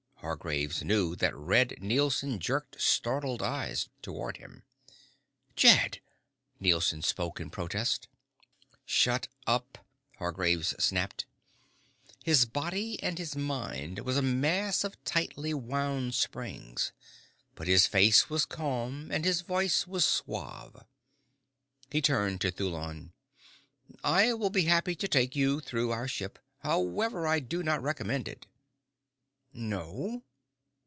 [0.21, 4.61] Hargraves knew that Red Nielson jerked startled eyes toward him.
[5.55, 5.99] "Jed!"
[6.59, 8.07] Nielson spoke in protest.
[8.85, 9.79] "Shut up!"
[10.19, 11.25] Hargraves snapped.
[12.23, 16.91] His body and his mind was a mass of tightly wound springs
[17.55, 20.85] but his face was calm and his voice was suave.
[21.89, 23.11] He turned to Thulon.
[24.03, 26.37] "I will be glad to take you through our ship.
[26.59, 28.45] However, I do not recommend it."
[29.53, 30.23] "No?"